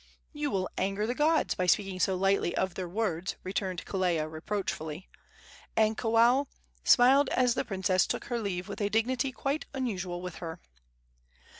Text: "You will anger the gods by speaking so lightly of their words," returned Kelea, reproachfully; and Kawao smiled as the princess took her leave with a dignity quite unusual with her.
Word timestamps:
"You 0.33 0.49
will 0.49 0.67
anger 0.79 1.05
the 1.05 1.13
gods 1.13 1.53
by 1.53 1.67
speaking 1.67 1.99
so 1.99 2.15
lightly 2.15 2.55
of 2.57 2.73
their 2.73 2.89
words," 2.89 3.35
returned 3.43 3.85
Kelea, 3.85 4.27
reproachfully; 4.27 5.07
and 5.77 5.95
Kawao 5.95 6.47
smiled 6.83 7.29
as 7.29 7.53
the 7.53 7.63
princess 7.63 8.07
took 8.07 8.23
her 8.25 8.39
leave 8.39 8.67
with 8.67 8.81
a 8.81 8.89
dignity 8.89 9.31
quite 9.31 9.67
unusual 9.75 10.19
with 10.19 10.37
her. 10.37 10.59